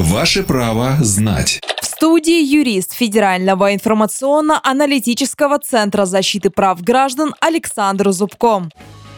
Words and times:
Ваше 0.00 0.42
право 0.44 0.96
знать. 1.00 1.60
В 1.82 1.84
студии 1.84 2.42
юрист 2.42 2.94
Федерального 2.94 3.74
информационно-аналитического 3.74 5.58
центра 5.58 6.06
защиты 6.06 6.48
прав 6.48 6.80
граждан 6.80 7.34
Александр 7.38 8.10
Зубко. 8.10 8.62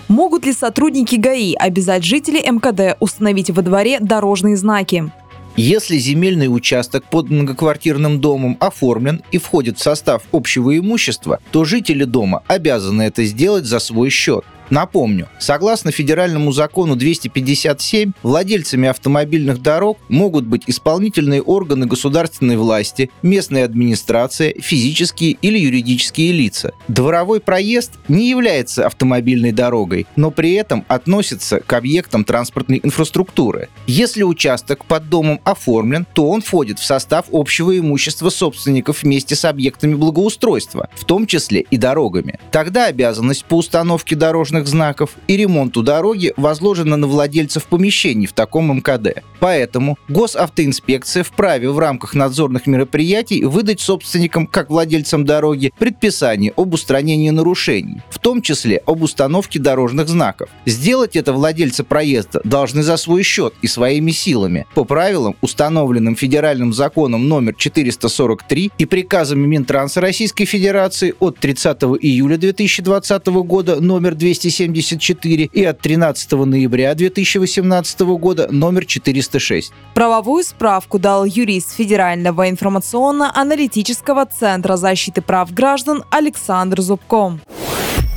Могут 0.09 0.45
ли 0.45 0.53
сотрудники 0.53 1.15
ГАИ 1.15 1.55
обязать 1.55 2.03
жителей 2.03 2.43
МКД 2.51 2.97
установить 2.99 3.51
во 3.51 3.63
дворе 3.63 4.01
дорожные 4.01 4.57
знаки? 4.57 5.13
Если 5.55 5.99
земельный 5.99 6.53
участок 6.53 7.05
под 7.05 7.31
многоквартирным 7.31 8.21
домом 8.21 8.57
оформлен 8.59 9.23
и 9.31 9.39
входит 9.39 9.79
в 9.79 9.83
состав 9.83 10.25
общего 10.33 10.77
имущества, 10.77 11.39
то 11.53 11.65
жители 11.65 12.03
дома 12.03 12.43
обязаны 12.49 13.03
это 13.03 13.23
сделать 13.23 13.67
за 13.67 13.79
свой 13.79 14.11
счет. 14.11 14.45
Напомню, 14.73 15.29
согласно 15.39 15.93
федеральному 15.93 16.51
закону 16.51 16.97
257, 16.97 18.13
владельцами 18.23 18.89
автомобильных 18.89 19.61
дорог 19.61 19.99
могут 20.09 20.47
быть 20.47 20.63
исполнительные 20.67 21.43
органы 21.43 21.85
государственной 21.85 22.57
власти, 22.57 23.11
местная 23.21 23.67
администрация, 23.67 24.55
физические 24.59 25.33
или 25.43 25.59
юридические 25.59 26.33
лица. 26.33 26.73
Дворовой 26.89 27.41
проезд 27.41 27.99
не 28.09 28.31
является 28.31 28.87
автомобильной 28.87 29.53
дорогой, 29.53 30.07
но 30.17 30.31
при 30.31 30.55
этом 30.55 30.87
относится 30.89 31.61
к 31.61 31.71
объектам 31.75 32.25
транспортной 32.25 32.81
инфраструктуры. 32.83 33.69
Если 33.87 34.23
участок 34.23 34.87
под 34.87 35.11
домом 35.11 35.43
оформлен, 35.45 36.07
то 36.15 36.31
он 36.31 36.41
входит 36.41 36.79
в 36.79 36.85
состав 36.87 37.27
общего 37.31 37.79
имущества 37.79 38.31
собственников 38.31 39.03
вместе 39.03 39.37
с 39.37 39.45
объектами 39.45 39.97
благоустройства, 39.97 40.89
в 40.95 41.05
том 41.05 41.27
числе 41.27 41.61
и 41.61 41.77
дорогами. 41.77 42.41
Тогда 42.51 42.87
обязанность 42.87 43.45
по 43.45 43.59
установке 43.59 44.17
дорожных 44.17 44.62
дорожных 44.63 44.67
знаков 44.69 45.11
и 45.29 45.37
ремонту 45.37 45.83
дороги 45.83 46.33
возложено 46.37 46.97
на 46.97 47.07
владельцев 47.07 47.65
помещений 47.65 48.27
в 48.27 48.33
таком 48.33 48.77
МКД. 48.77 49.23
Поэтому 49.41 49.99
госавтоинспекция 50.09 51.25
вправе 51.25 51.71
в 51.71 51.79
рамках 51.79 52.15
надзорных 52.15 52.67
мероприятий 52.67 53.45
выдать 53.45 53.81
собственникам, 53.81 54.47
как 54.47 54.71
владельцам 54.71 55.25
дороги, 55.25 55.73
предписание 55.79 56.53
об 56.57 56.75
устранении 56.75 57.31
нарушений, 57.31 58.03
в 58.11 58.19
том 58.19 58.41
числе 58.43 58.83
об 58.87 59.03
установке 59.03 59.59
дорожных 59.59 60.09
знаков. 60.09 60.49
Сделать 60.67 61.17
это 61.17 61.33
владельцы 61.33 61.83
проезда 61.83 62.41
должны 62.45 62.83
за 62.83 62.97
свой 62.97 63.23
счет 63.23 63.55
и 63.63 63.67
своими 63.67 64.13
силами, 64.13 64.67
по 64.75 64.85
правилам, 64.85 65.35
установленным 65.41 66.15
федеральным 66.15 66.73
законом 66.73 67.29
номер 67.29 67.55
443 67.55 68.71
и 68.79 68.87
приказами 68.87 69.47
Минтранса 69.47 70.01
Российской 70.01 70.45
Федерации 70.45 71.15
от 71.19 71.39
30 71.39 71.83
июля 72.01 72.37
2020 72.37 73.27
года 73.27 73.81
номер 73.81 74.15
200 74.15 74.52
274 74.53 75.51
и 75.53 75.65
от 75.65 75.81
13 75.81 76.33
ноября 76.33 76.95
2018 76.95 78.01
года 78.01 78.49
номер 78.51 78.85
406. 78.85 79.73
Правовую 79.95 80.45
справку 80.45 80.99
дал 80.99 81.25
юрист 81.25 81.73
Федерального 81.77 82.49
информационно-аналитического 82.51 84.27
центра 84.27 84.77
защиты 84.77 85.23
прав 85.23 85.53
граждан 85.53 86.05
Александр 86.11 86.81
Зубко. 86.81 87.39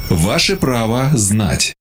Ваше 0.09 0.55
право 0.55 1.09
знать. 1.13 1.73